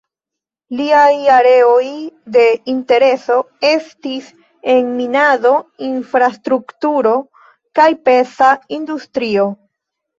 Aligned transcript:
Liaj 0.77 1.11
areoj 1.33 1.89
de 2.37 2.45
intereso 2.73 3.37
estis 3.73 4.33
en 4.75 4.91
minado, 4.97 5.55
infrastrukturo 5.93 7.17
kaj 7.81 7.91
peza 8.11 8.55
industrio. 8.83 9.51